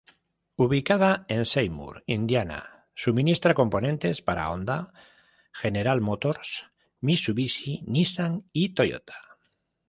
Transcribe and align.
Ubicada 0.65 1.09
en 1.33 1.43
Seymour, 1.49 1.99
Indiana, 2.15 2.57
suministra 2.95 3.53
componentes 3.59 4.23
para 4.29 4.47
Honda, 4.53 4.79
General 5.65 6.01
Motors, 6.09 6.55
Mitsubishi, 7.01 7.77
Nissan 7.85 8.43
y 8.51 8.69
Toyota. 8.73 9.13